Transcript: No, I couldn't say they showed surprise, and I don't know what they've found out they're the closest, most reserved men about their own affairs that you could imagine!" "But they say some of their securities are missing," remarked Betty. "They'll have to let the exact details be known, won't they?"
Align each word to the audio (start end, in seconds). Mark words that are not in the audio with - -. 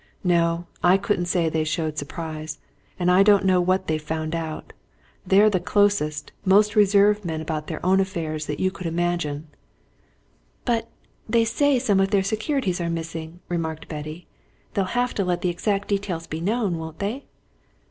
No, 0.23 0.65
I 0.83 0.97
couldn't 0.97 1.27
say 1.27 1.47
they 1.47 1.63
showed 1.63 1.99
surprise, 1.99 2.57
and 2.97 3.11
I 3.11 3.21
don't 3.21 3.45
know 3.45 3.61
what 3.61 3.85
they've 3.85 4.01
found 4.01 4.33
out 4.33 4.73
they're 5.27 5.47
the 5.47 5.59
closest, 5.59 6.31
most 6.43 6.75
reserved 6.75 7.23
men 7.23 7.39
about 7.39 7.67
their 7.67 7.85
own 7.85 7.99
affairs 7.99 8.47
that 8.47 8.59
you 8.59 8.71
could 8.71 8.87
imagine!" 8.87 9.45
"But 10.65 10.89
they 11.29 11.45
say 11.45 11.77
some 11.77 11.99
of 11.99 12.09
their 12.09 12.23
securities 12.23 12.81
are 12.81 12.89
missing," 12.89 13.41
remarked 13.47 13.87
Betty. 13.89 14.25
"They'll 14.73 14.85
have 14.85 15.13
to 15.13 15.23
let 15.23 15.41
the 15.41 15.49
exact 15.49 15.89
details 15.89 16.25
be 16.25 16.41
known, 16.41 16.79
won't 16.79 16.97
they?" 16.97 17.25